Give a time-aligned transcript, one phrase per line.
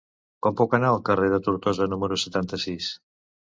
[0.45, 2.91] Com puc anar al carrer de Tortosa número setanta-sis?